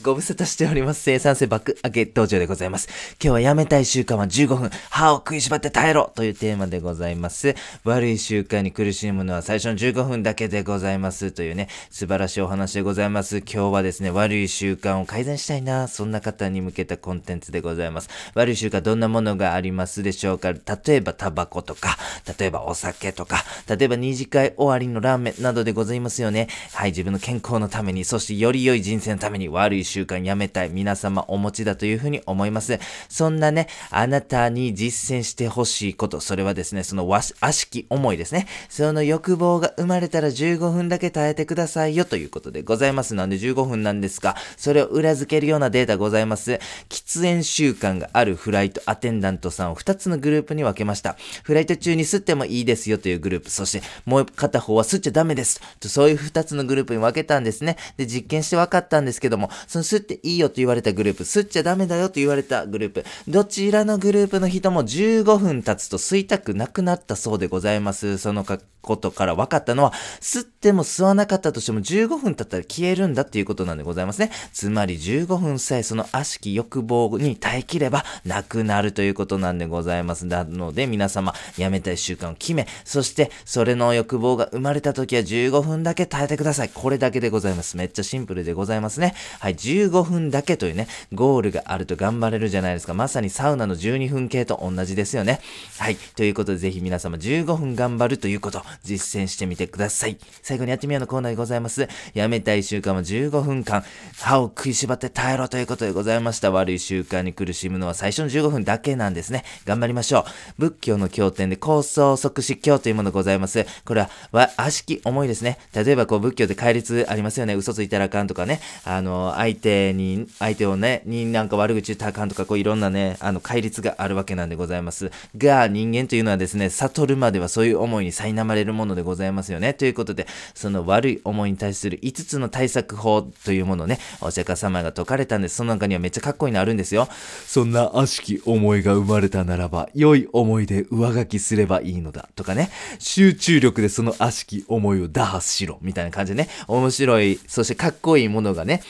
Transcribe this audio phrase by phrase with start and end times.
[0.00, 1.02] ご無沙汰しております。
[1.02, 2.88] 生産性爆上げ道場でございます。
[3.14, 7.56] 今日はやめたい習慣は15分、歯を食いしばって耐えろというテーマでございます。
[7.82, 11.32] 悪い習慣に苦しむのは最初の15分だけでございます。
[11.32, 13.38] というね、素晴らしいお話でございます。
[13.38, 18.08] 今日はですね、悪い習慣を改善したいな、そんな方に向けたコンテンツでございます。
[18.34, 20.60] 悪い習慣どんなものがありますでしょうか例
[20.94, 21.98] えばタバコとか、
[22.38, 26.46] 例えばお酒とか、例えば二次会終わりのラーメンなどでございますよね。
[26.72, 32.78] はい、自分の健康のために、そしてより良い人生のために悪い習慣やめたい皆様お持ちだというふうに思います。
[33.08, 38.46] そんなね、あなたに実践してほしいこと、それはですね、そのわし悪しき思いですね。
[38.68, 43.14] その欲望が生まれたら15分だけ耐えてくださいよということでございます。
[43.14, 46.60] なんで15分なんですが、それを裏付けるようなデータございます。
[46.88, 51.16] 喫煙習慣があるフライトアテンダントさんを2つのグループに分けました。
[51.42, 55.60] フライト中に吸ってもいいですよというグループ、そしてもう片方は吸っちゃダメです。
[55.80, 57.76] とそういう2つのグループに分けたんですね。
[57.96, 68.18] で、実験して分かったんですけども、その吸っていいよと言われたグループ、吸っちゃダメだよと言われたグループ、どちらのグループの人も15分経つと吸いたくなくなったそうでございます。
[68.18, 74.30] そのことから分かったのは、吸っても吸わなかったとしても15分経ったら消えるんだっていうことなんでございますね。
[74.52, 80.26] つまり15分さえその悪しき欲望に耐えきればなくなるということなんでございます。
[80.26, 86.70] なので皆様、やめたい習慣を決め、そしてそれの欲望が生まれた時は15分だけ耐えてください。
[86.72, 87.76] これだけでございます。
[87.76, 89.14] めっちゃシンプルでございますね。
[89.40, 92.94] はい、15分だけというね、ゴールがあると頑張れるじゃないですか。
[92.94, 95.40] まさにサウナの12分系と同じですよね。
[95.78, 100.16] はい、ということでぜひ皆様15分頑張るということ実践してみてください。
[100.42, 101.88] 最後にやってみようのコーナーでございます。
[102.14, 103.84] やめたい習慣は15分間、
[104.16, 106.50] 歯を食いしばって耐えろということでございました。
[106.50, 109.44] 悪い習慣に苦しむのは最初の15分だけなんですね。
[109.66, 110.24] 頑張りましょう。
[110.58, 113.66] 仏教の経典で構想即死教というものございます。
[113.84, 115.58] これは、悪しき思いですね。
[115.74, 117.54] 例えばこう仏教で戒律ありますよね。
[117.54, 118.60] 嘘ついたらあかんとかね。
[118.84, 125.10] あの、相手に、相手をね、になんか悪口言ったらあかんとか、こういろんなね、あの、戒律があるわけなんでございます。
[125.36, 129.74] が、人間というのはですね、悟るまではそういう思いに苛まれるものでございますよね。
[129.74, 135.56] ということで、その悪い思いに対する5つの対策法というものをね、お釈迦様が説かれたんです。
[135.56, 137.08] その中にはめっちゃかっこいいのあるんですよ。
[137.46, 142.28] そんな悪しき思いが生まれたならば、良い思いで上書きすればいいのだ。
[142.36, 145.78] とかね、集中力でその悪しき思いを打破しろ。
[145.82, 148.82] みたいな感じでね、面白い、そしてかっこいいものがね、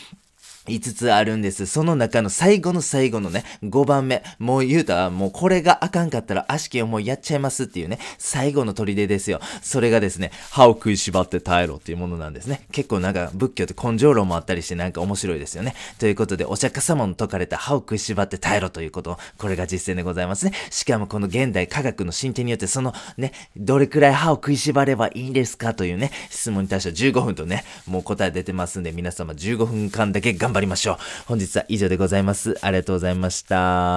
[0.69, 1.67] 5つあるんです。
[1.67, 4.23] その中の最後の最後のね、5番目。
[4.39, 9.41] もう言うたら、もうこれがあかんかったら、悪しき思いやっちゃいますっていうね、最後の砦ですよ。
[9.63, 12.67] それがですね、歯を食いしばって耐えろっていうものなんですね。
[12.73, 15.75] 結構なんか仏教って根性論もあったりしてなんか面白いですよね。
[15.99, 20.53] ということで、お釈迦様の説かれた歯を食いしばって耐えろということ、これが実践でございますね。
[20.71, 30.97] しかもこの現代科学の進展によって、そのね、どれくらい歯を食いしばればいいんですかというね、質問に対しては15分とね、もう答え出てますんで、皆様15分間だけ頑張って張りましょう。
[31.27, 32.59] 本日は以上でございます。
[32.61, 33.89] ありがとうございました。